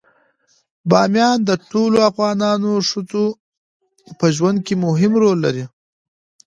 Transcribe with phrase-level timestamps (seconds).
[0.89, 2.37] بامیان د ټولو افغان
[2.89, 3.25] ښځو
[4.19, 5.65] په ژوند کې مهم رول لري.